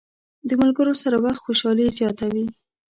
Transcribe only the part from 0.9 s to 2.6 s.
سره وخت خوشحالي زیاته وي.